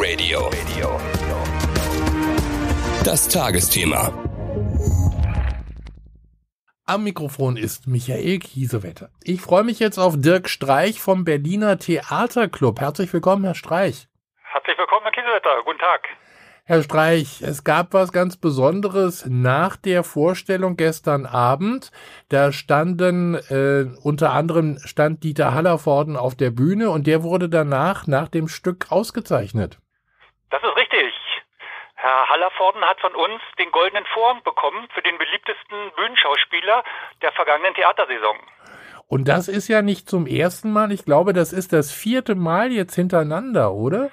Radio. 0.00 0.48
Das 3.04 3.28
Tagesthema. 3.28 4.12
Am 6.86 7.02
Mikrofon 7.02 7.56
ist 7.56 7.88
Michael 7.88 8.38
Kiesewetter. 8.38 9.10
Ich 9.24 9.40
freue 9.40 9.64
mich 9.64 9.80
jetzt 9.80 9.98
auf 9.98 10.14
Dirk 10.16 10.48
Streich 10.48 11.00
vom 11.00 11.24
Berliner 11.24 11.78
Theaterclub. 11.78 12.78
Herzlich 12.78 13.12
willkommen, 13.12 13.42
Herr 13.42 13.56
Streich. 13.56 14.06
Herzlich 14.44 14.78
willkommen, 14.78 15.02
Herr 15.02 15.10
Kiesewetter. 15.10 15.62
Guten 15.64 15.80
Tag. 15.80 16.02
Herr 16.62 16.82
Streich, 16.84 17.42
es 17.42 17.64
gab 17.64 17.92
was 17.92 18.12
ganz 18.12 18.36
Besonderes 18.36 19.26
nach 19.28 19.74
der 19.74 20.04
Vorstellung 20.04 20.76
gestern 20.76 21.26
Abend. 21.26 21.90
Da 22.28 22.52
standen 22.52 23.34
äh, 23.34 23.86
unter 24.04 24.32
anderem 24.32 24.78
stand 24.84 25.24
Dieter 25.24 25.54
Hallervorden 25.54 26.16
auf 26.16 26.36
der 26.36 26.50
Bühne 26.50 26.90
und 26.90 27.08
der 27.08 27.24
wurde 27.24 27.48
danach 27.48 28.06
nach 28.06 28.28
dem 28.28 28.46
Stück 28.46 28.92
ausgezeichnet. 28.92 29.80
Das 30.50 30.62
ist 30.62 30.76
richtig. 30.76 31.14
Herr 31.94 32.28
Hallervorden 32.28 32.84
hat 32.84 33.00
von 33.00 33.14
uns 33.14 33.42
den 33.58 33.70
Goldenen 33.72 34.06
Vorhang 34.14 34.42
bekommen 34.44 34.88
für 34.94 35.02
den 35.02 35.18
beliebtesten 35.18 35.90
Bühnenschauspieler 35.96 36.84
der 37.22 37.32
vergangenen 37.32 37.74
Theatersaison. 37.74 38.38
Und 39.08 39.26
das 39.26 39.48
ist 39.48 39.68
ja 39.68 39.82
nicht 39.82 40.08
zum 40.08 40.26
ersten 40.26 40.72
Mal. 40.72 40.92
Ich 40.92 41.04
glaube, 41.04 41.32
das 41.32 41.52
ist 41.52 41.72
das 41.72 41.92
vierte 41.92 42.34
Mal 42.34 42.70
jetzt 42.70 42.94
hintereinander, 42.94 43.72
oder? 43.72 44.10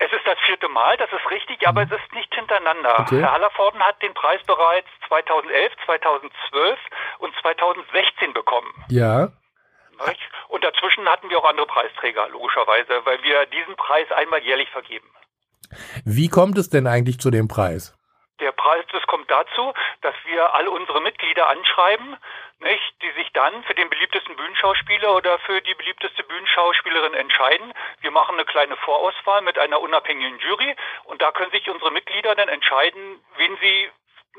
Es 0.00 0.10
ist 0.10 0.26
das 0.26 0.38
vierte 0.46 0.68
Mal, 0.68 0.96
das 0.96 1.10
ist 1.12 1.30
richtig, 1.30 1.68
aber 1.68 1.84
mhm. 1.84 1.92
es 1.92 2.00
ist 2.00 2.14
nicht 2.14 2.34
hintereinander. 2.34 3.00
Okay. 3.00 3.20
Herr 3.20 3.32
Hallervorden 3.32 3.80
hat 3.80 4.00
den 4.02 4.14
Preis 4.14 4.40
bereits 4.46 4.88
2011, 5.08 5.72
2012 5.84 6.78
und 7.18 7.34
2016 7.42 8.32
bekommen. 8.32 8.72
Ja. 8.88 9.28
Und 10.48 10.64
dazwischen 10.64 11.06
hatten 11.06 11.28
wir 11.28 11.38
auch 11.38 11.48
andere 11.48 11.66
Preisträger, 11.66 12.28
logischerweise, 12.30 13.04
weil 13.04 13.22
wir 13.22 13.44
diesen 13.46 13.76
Preis 13.76 14.10
einmal 14.12 14.42
jährlich 14.42 14.70
vergeben. 14.70 15.06
Wie 16.04 16.28
kommt 16.28 16.58
es 16.58 16.70
denn 16.70 16.86
eigentlich 16.86 17.18
zu 17.18 17.30
dem 17.30 17.48
Preis? 17.48 17.96
Der 18.40 18.52
Preis, 18.52 18.84
das 18.92 19.02
kommt 19.06 19.30
dazu, 19.30 19.74
dass 20.00 20.14
wir 20.24 20.54
alle 20.54 20.70
unsere 20.70 21.02
Mitglieder 21.02 21.48
anschreiben, 21.50 22.16
nicht, 22.60 22.94
die 23.02 23.10
sich 23.20 23.30
dann 23.32 23.62
für 23.64 23.74
den 23.74 23.88
beliebtesten 23.90 24.36
Bühnenschauspieler 24.36 25.14
oder 25.14 25.38
für 25.40 25.60
die 25.60 25.74
beliebteste 25.74 26.22
Bühnenschauspielerin 26.24 27.14
entscheiden. 27.14 27.72
Wir 28.00 28.10
machen 28.10 28.36
eine 28.36 28.44
kleine 28.44 28.76
Vorauswahl 28.76 29.42
mit 29.42 29.58
einer 29.58 29.80
unabhängigen 29.80 30.38
Jury 30.40 30.74
und 31.04 31.20
da 31.20 31.32
können 31.32 31.50
sich 31.50 31.68
unsere 31.68 31.90
Mitglieder 31.90 32.34
dann 32.34 32.48
entscheiden, 32.48 33.20
wen 33.36 33.56
sie 33.60 33.88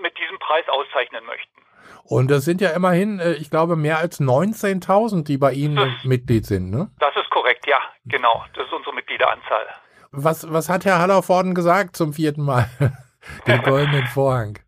mit 0.02 0.18
diesem 0.18 0.40
Preis 0.40 0.68
auszeichnen 0.70 1.26
möchten. 1.26 1.62
Und 2.04 2.32
das 2.32 2.46
sind 2.46 2.62
ja 2.62 2.72
immerhin, 2.72 3.20
äh, 3.20 3.34
ich 3.34 3.50
glaube, 3.50 3.76
mehr 3.76 3.98
als 3.98 4.20
19.000, 4.20 5.24
die 5.26 5.38
bei 5.38 5.52
Ihnen 5.52 5.76
das, 5.76 6.04
Mitglied 6.04 6.46
sind, 6.46 6.72
ne? 6.72 6.90
Das 7.00 7.16
ist 7.16 7.30
korrekt, 7.30 7.68
ja, 7.68 7.80
genau. 8.06 8.46
Das 8.54 8.66
ist 8.66 8.74
unsere 8.74 8.96
Mitgliederanzahl. 8.96 9.68
Was, 10.12 10.52
was 10.52 10.68
hat 10.68 10.84
Herr 10.84 11.00
Hallervorden 11.00 11.56
gesagt 11.56 11.96
zum 11.96 12.12
vierten 12.12 12.44
Mal? 12.44 12.70
Den 13.48 13.62
goldenen 13.64 14.08
Vorhang. 14.08 14.60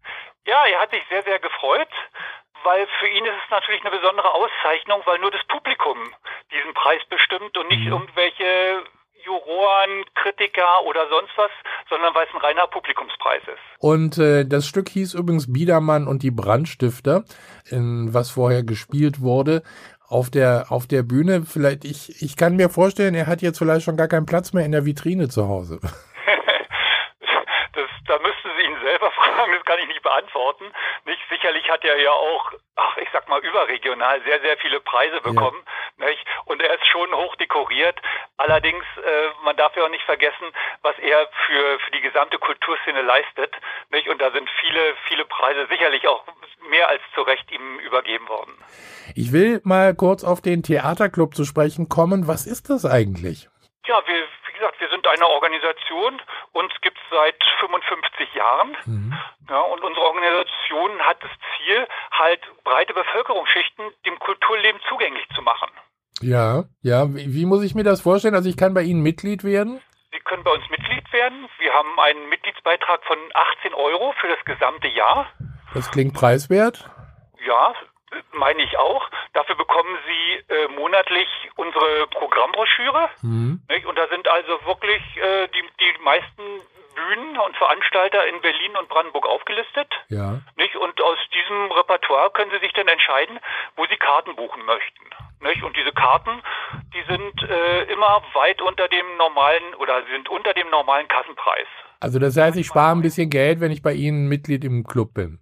Ja, 0.46 0.64
er 0.72 0.82
hat 0.82 0.92
sich 0.92 1.04
sehr, 1.10 1.24
sehr 1.24 1.40
gefreut, 1.40 1.90
weil 2.64 2.88
für 3.00 3.08
ihn 3.08 3.26
ist 3.26 3.36
es 3.44 3.52
natürlich 3.52 3.82
eine 3.82 3.92
besondere 3.92 4.34
Auszeichnung, 4.34 5.02
weil 5.06 5.20
nur 5.20 5.32
das 5.32 5.44
Publikum 5.50 5.98
diesen 6.52 6.74
Preis 6.74 7.02
bestimmt 7.10 7.58
und 7.58 7.68
nicht 7.68 7.84
mhm. 7.84 7.92
irgendwelche 7.92 8.84
Juroren, 9.26 10.06
Kritiker 10.16 10.84
oder 10.86 11.08
sonst 11.10 11.32
was, 11.38 11.52
sondern 11.90 12.14
weil 12.14 12.28
es 12.28 12.34
ein 12.34 12.42
reiner 12.42 12.68
Publikumspreis 12.68 13.42
ist. 13.44 13.80
Und 13.80 14.18
äh, 14.18 14.46
das 14.46 14.68
Stück 14.68 14.90
hieß 14.90 15.14
übrigens 15.14 15.52
Biedermann 15.52 16.08
und 16.08 16.24
die 16.24 16.32
Brandstifter, 16.32 17.24
in, 17.70 18.14
was 18.14 18.32
vorher 18.32 18.64
gespielt 18.64 19.22
wurde. 19.22 19.64
Auf 20.14 20.30
der, 20.30 20.68
auf 20.70 20.86
der 20.86 21.02
Bühne, 21.02 21.42
vielleicht, 21.42 21.86
ich, 21.86 22.22
ich 22.22 22.38
kann 22.38 22.56
mir 22.56 22.70
vorstellen, 22.70 23.16
er 23.16 23.26
hat 23.26 23.42
jetzt 23.42 23.58
vielleicht 23.58 23.84
schon 23.84 23.98
gar 23.98 24.08
keinen 24.08 24.28
Platz 24.28 24.54
mehr 24.54 24.64
in 24.64 24.72
der 24.72 24.86
Vitrine 24.86 25.28
zu 25.28 25.48
Hause. 25.48 25.80
das 29.52 29.66
kann 29.66 29.80
ich 29.80 29.88
nicht 29.88 30.04
beantworten. 30.04 30.72
Nicht 31.06 31.22
sicherlich 31.30 31.70
hat 31.70 31.84
er 31.84 32.00
ja 32.00 32.12
auch, 32.12 32.52
ach, 32.76 32.98
ich 32.98 33.10
sag 33.12 33.28
mal 33.28 33.40
überregional 33.40 34.22
sehr 34.24 34.40
sehr 34.42 34.58
viele 34.58 34.80
Preise 34.80 35.22
bekommen, 35.22 35.64
ja. 35.98 36.06
nicht? 36.08 36.26
Und 36.46 36.62
er 36.62 36.76
ist 36.76 36.86
schon 36.88 37.14
hoch 37.14 37.36
dekoriert. 37.38 38.00
Allerdings, 38.38 38.86
äh, 38.98 39.30
man 39.44 39.56
darf 39.56 39.76
ja 39.76 39.84
auch 39.86 39.90
nicht 39.90 40.04
vergessen, 40.04 40.52
was 40.82 40.98
er 41.00 41.28
für 41.48 41.80
für 41.80 41.92
die 41.92 42.02
gesamte 42.02 42.38
Kulturszene 42.38 43.02
leistet, 43.02 43.56
nicht? 43.90 44.10
Und 44.10 44.22
da 44.22 44.32
sind 44.32 44.50
viele 44.62 44.96
viele 45.08 45.26
Preise 45.26 45.68
sicherlich 45.68 46.08
auch 46.08 46.24
mehr 46.70 46.90
als 46.90 47.02
zu 47.14 47.22
Recht 47.22 47.52
ihm 47.52 47.80
übergeben 47.80 48.28
worden. 48.28 48.54
Ich 49.16 49.32
will 49.32 49.62
mal 49.64 49.94
kurz 49.96 50.24
auf 50.24 50.42
den 50.42 50.64
Theaterclub 50.64 51.36
zu 51.36 51.46
sprechen 51.46 51.90
kommen. 51.90 52.28
Was 52.28 52.46
ist 52.46 52.70
das 52.70 52.86
eigentlich? 52.86 53.50
Ja, 53.86 54.02
wir, 54.06 54.16
wie 54.48 54.54
gesagt, 54.54 54.80
wir 54.80 54.90
sind 54.90 55.06
eine 55.08 55.28
Organisation, 55.28 56.22
uns 56.54 56.72
gibt 56.82 56.98
es 56.98 57.04
seit 57.12 57.36
55 57.60 58.34
Jahren. 58.34 58.78
Mhm. 58.86 59.14
Ja, 59.50 59.60
und 59.60 59.84
unsere 59.84 60.06
Organisation 60.06 61.00
hat 61.02 61.22
das 61.22 61.32
Ziel, 61.58 61.86
halt 62.12 62.40
breite 62.64 62.94
Bevölkerungsschichten 62.94 63.92
dem 64.06 64.18
Kulturleben 64.20 64.80
zugänglich 64.88 65.28
zu 65.36 65.42
machen. 65.42 65.70
Ja, 66.22 66.64
ja. 66.82 67.14
Wie, 67.14 67.34
wie 67.34 67.46
muss 67.46 67.64
ich 67.64 67.76
mir 67.76 67.84
das 67.84 68.02
vorstellen? 68.02 68.36
Also 68.36 68.50
ich 68.50 68.56
kann 68.56 68.74
bei 68.74 68.84
Ihnen 68.84 69.02
Mitglied 69.02 69.44
werden? 69.44 69.82
Sie 70.14 70.20
können 70.20 70.44
bei 70.44 70.52
uns 70.52 70.70
Mitglied 70.70 71.12
werden. 71.12 71.50
Wir 71.60 71.74
haben 71.74 72.00
einen 72.00 72.30
Mitgliedsbeitrag 72.30 73.04
von 73.06 73.18
18 73.34 73.74
Euro 73.74 74.14
für 74.22 74.28
das 74.28 74.44
gesamte 74.46 74.88
Jahr. 74.88 75.28
Das 75.74 75.90
klingt 75.92 76.14
preiswert. 76.14 76.90
Ja, 77.46 77.74
meine 78.34 78.62
ich 78.62 78.78
auch. 78.78 79.10
Dafür 79.34 79.56
bekommen 79.56 79.98
Sie 80.08 80.54
äh, 80.54 80.68
monatlich 80.70 81.28
unsere 81.56 82.08
Programmbroschüre. 82.08 83.10
Mhm. 83.22 83.62
Und 83.88 83.98
da 83.98 84.08
sind 84.08 84.28
also 84.28 84.66
wirklich 84.66 85.02
äh, 85.18 85.48
die, 85.48 85.64
die 85.80 86.04
meisten 86.04 86.44
Bühnen 86.94 87.38
und 87.38 87.58
Veranstalter 87.58 88.26
in 88.28 88.40
Berlin 88.42 88.76
und 88.80 88.88
Brandenburg 88.88 89.26
aufgelistet. 89.28 89.92
Ja. 90.10 90.40
Nicht? 90.56 90.76
Und 90.76 91.02
aus 91.02 91.18
diesem 91.34 91.72
Repertoire 91.72 92.30
können 92.32 92.52
Sie 92.52 92.60
sich 92.60 92.74
dann 92.74 92.88
entscheiden, 92.88 93.40
wo 93.76 93.86
Sie 93.88 93.98
Karten 93.98 94.36
buchen 94.36 94.64
möchten. 94.66 95.04
Nicht? 95.42 95.64
Und 95.64 95.76
diese 95.76 95.92
Karten, 95.92 96.42
die 96.94 97.04
sind 97.10 97.50
äh, 97.50 97.84
immer 97.92 98.22
weit 98.34 98.62
unter 98.62 98.88
dem 98.88 99.18
normalen 99.18 99.74
oder 99.80 100.04
sind 100.12 100.30
unter 100.30 100.54
dem 100.54 100.70
normalen 100.70 101.08
Kassenpreis. 101.08 101.68
Also 102.00 102.20
das 102.20 102.38
heißt, 102.38 102.58
ich 102.58 102.68
spare 102.68 102.96
ein 102.96 103.02
bisschen 103.02 103.30
Geld, 103.30 103.60
wenn 103.60 103.72
ich 103.72 103.82
bei 103.82 103.94
Ihnen 103.94 104.28
Mitglied 104.28 104.64
im 104.64 104.84
Club 104.84 105.14
bin. 105.14 105.40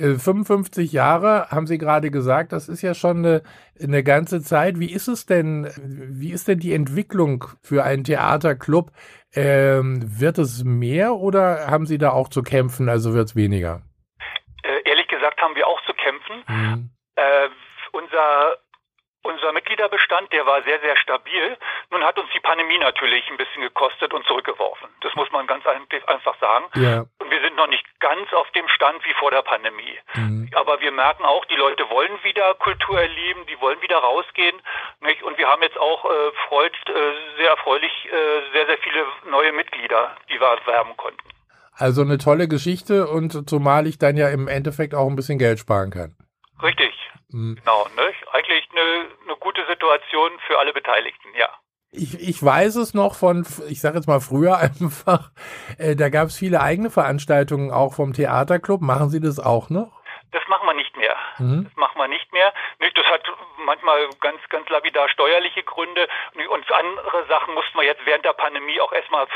Richtig, 0.00 0.08
genau. 0.08 0.18
55 0.18 0.92
äh, 0.92 0.96
Jahre, 0.96 1.50
haben 1.50 1.66
Sie 1.66 1.78
gerade 1.78 2.10
gesagt, 2.10 2.52
das 2.52 2.68
ist 2.68 2.82
ja 2.82 2.94
schon 2.94 3.18
eine, 3.18 3.42
eine 3.80 4.02
ganze 4.02 4.42
Zeit. 4.42 4.80
Wie 4.80 4.92
ist 4.92 5.08
es 5.08 5.26
denn, 5.26 5.70
wie 5.76 6.32
ist 6.32 6.48
denn 6.48 6.58
die 6.58 6.74
Entwicklung 6.74 7.44
für 7.62 7.84
einen 7.84 8.04
Theaterclub? 8.04 8.90
Ähm, 9.34 10.00
wird 10.02 10.38
es 10.38 10.64
mehr 10.64 11.14
oder 11.14 11.66
haben 11.68 11.86
Sie 11.86 11.98
da 11.98 12.10
auch 12.10 12.28
zu 12.28 12.42
kämpfen, 12.42 12.88
also 12.88 13.14
wird 13.14 13.26
es 13.26 13.36
weniger? 13.36 13.82
Äh, 14.62 14.88
ehrlich 14.88 15.06
gesagt 15.08 15.40
haben 15.40 15.54
wir 15.54 15.66
auch 15.66 15.80
zu 15.84 15.92
kämpfen. 15.94 16.44
Mhm. 16.48 16.90
Äh, 17.16 17.48
unser 17.92 18.56
unser 19.22 19.52
Mitgliederbestand, 19.52 20.32
der 20.32 20.46
war 20.46 20.62
sehr, 20.62 20.80
sehr 20.80 20.96
stabil. 20.96 21.56
Nun 21.90 22.02
hat 22.04 22.18
uns 22.18 22.30
die 22.34 22.40
Pandemie 22.40 22.78
natürlich 22.78 23.28
ein 23.30 23.36
bisschen 23.36 23.62
gekostet 23.62 24.14
und 24.14 24.24
zurückgeworfen. 24.26 24.88
Das 25.02 25.14
muss 25.14 25.30
man 25.30 25.46
ganz 25.46 25.64
einfach 25.66 26.38
sagen. 26.40 26.64
Ja. 26.74 27.04
Und 27.18 27.30
wir 27.30 27.40
sind 27.42 27.56
noch 27.56 27.66
nicht 27.68 27.84
ganz 28.00 28.32
auf 28.32 28.50
dem 28.52 28.66
Stand 28.68 29.04
wie 29.04 29.14
vor 29.14 29.30
der 29.30 29.42
Pandemie. 29.42 29.98
Mhm. 30.14 30.50
Aber 30.54 30.80
wir 30.80 30.90
merken 30.90 31.24
auch, 31.24 31.44
die 31.46 31.56
Leute 31.56 31.88
wollen 31.90 32.12
wieder 32.22 32.54
Kultur 32.54 33.00
erleben, 33.00 33.46
die 33.46 33.60
wollen 33.60 33.80
wieder 33.82 33.98
rausgehen. 33.98 34.56
Nicht? 35.00 35.22
Und 35.22 35.38
wir 35.38 35.48
haben 35.48 35.62
jetzt 35.62 35.78
auch 35.78 36.04
äh, 36.04 36.08
freut, 36.48 36.74
äh, 36.88 36.92
sehr 37.38 37.50
erfreulich 37.50 37.92
äh, 38.06 38.52
sehr, 38.52 38.66
sehr 38.66 38.78
viele 38.78 39.04
neue 39.30 39.52
Mitglieder, 39.52 40.16
die 40.28 40.40
wir 40.40 40.58
werben 40.66 40.96
konnten. 40.96 41.28
Also 41.74 42.02
eine 42.02 42.18
tolle 42.18 42.48
Geschichte 42.48 43.06
und 43.08 43.48
zumal 43.48 43.86
ich 43.86 43.98
dann 43.98 44.16
ja 44.16 44.28
im 44.28 44.48
Endeffekt 44.48 44.94
auch 44.94 45.08
ein 45.08 45.16
bisschen 45.16 45.38
Geld 45.38 45.58
sparen 45.58 45.90
kann. 45.90 46.16
Richtig. 46.62 46.92
Mhm. 47.30 47.56
Genau, 47.56 47.86
ne? 47.96 48.10
eigentlich 48.32 48.68
eine, 48.72 49.06
eine 49.24 49.36
gute 49.38 49.64
Situation 49.66 50.32
für 50.46 50.58
alle 50.58 50.72
Beteiligten, 50.72 51.28
ja. 51.38 51.48
Ich, 51.92 52.20
ich 52.20 52.42
weiß 52.42 52.76
es 52.76 52.94
noch 52.94 53.14
von, 53.16 53.44
ich 53.68 53.80
sage 53.80 53.96
jetzt 53.96 54.06
mal 54.06 54.20
früher 54.20 54.58
einfach, 54.58 55.30
äh, 55.78 55.96
da 55.96 56.08
gab 56.08 56.28
es 56.28 56.36
viele 56.36 56.60
eigene 56.60 56.90
Veranstaltungen 56.90 57.70
auch 57.70 57.94
vom 57.94 58.12
Theaterclub. 58.12 58.80
Machen 58.80 59.10
Sie 59.10 59.20
das 59.20 59.38
auch 59.38 59.70
noch? 59.70 60.00
Das 60.32 60.42
machen 60.48 60.66
wir 60.66 60.74
nicht 60.74 60.96
mehr. 60.96 61.16
Mhm. 61.38 61.64
Das 61.64 61.76
machen 61.76 61.98
wir 61.98 62.06
nicht 62.06 62.32
mehr. 62.32 62.52
Das 62.78 63.04
hat 63.06 63.22
manchmal 63.64 64.08
ganz, 64.20 64.38
ganz 64.48 64.68
lapidar 64.68 65.08
steuerliche 65.08 65.62
Gründe 65.64 66.06
und 66.50 66.72
andere 66.72 67.26
Sachen 67.28 67.54
mussten 67.54 67.76
wir 67.78 67.84
jetzt 67.84 68.04
während 68.04 68.24
der 68.24 68.34
Pandemie 68.34 68.80
auch 68.80 68.92
erstmal 68.92 69.26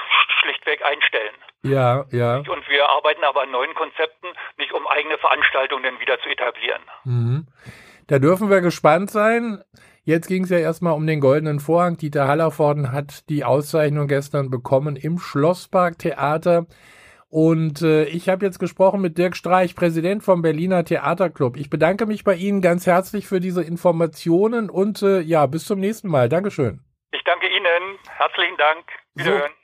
schlichtweg 0.40 0.84
einstellen. 0.84 1.34
Ja, 1.62 2.04
ja. 2.10 2.36
Und 2.36 2.68
wir 2.68 2.88
arbeiten 2.88 3.24
aber 3.24 3.42
an 3.42 3.50
neuen 3.50 3.74
Konzepten, 3.74 4.28
nicht 4.58 4.72
um 4.72 4.86
eigene 4.86 5.18
Veranstaltungen 5.18 5.98
wieder 5.98 6.20
zu 6.20 6.28
etablieren. 6.28 6.82
Mhm. 7.04 7.46
Da 8.06 8.18
dürfen 8.18 8.50
wir 8.50 8.60
gespannt 8.60 9.10
sein. 9.10 9.64
Jetzt 10.04 10.28
ging 10.28 10.44
es 10.44 10.50
ja 10.50 10.58
erstmal 10.58 10.94
um 10.94 11.06
den 11.06 11.20
goldenen 11.20 11.60
Vorhang. 11.60 11.96
Dieter 11.96 12.28
Hallervorden 12.28 12.92
hat 12.92 13.28
die 13.28 13.44
Auszeichnung 13.44 14.06
gestern 14.06 14.50
bekommen 14.50 14.96
im 14.96 15.18
Schlosspark 15.18 15.98
Theater. 15.98 16.66
Und 17.28 17.82
äh, 17.82 18.04
ich 18.04 18.28
habe 18.28 18.46
jetzt 18.46 18.60
gesprochen 18.60 19.00
mit 19.00 19.18
Dirk 19.18 19.34
Streich, 19.34 19.74
Präsident 19.74 20.22
vom 20.22 20.42
Berliner 20.42 20.84
Theaterclub. 20.84 21.56
Ich 21.56 21.68
bedanke 21.68 22.06
mich 22.06 22.22
bei 22.22 22.34
Ihnen 22.34 22.60
ganz 22.60 22.86
herzlich 22.86 23.26
für 23.26 23.40
diese 23.40 23.62
Informationen 23.62 24.70
und 24.70 25.02
äh, 25.02 25.20
ja, 25.20 25.46
bis 25.46 25.64
zum 25.64 25.80
nächsten 25.80 26.08
Mal. 26.08 26.28
Dankeschön. 26.28 26.80
Ich 27.10 27.24
danke 27.24 27.48
Ihnen. 27.48 27.54
Ihnen. 27.64 27.98
Herzlichen 28.16 28.56
Dank. 28.56 28.84
Wiederhören. 29.14 29.52
So. 29.52 29.63